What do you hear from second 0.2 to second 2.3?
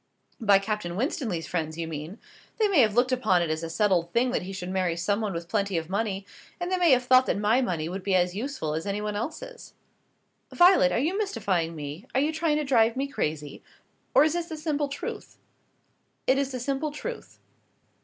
"By Captain Winstanley's friends, you mean.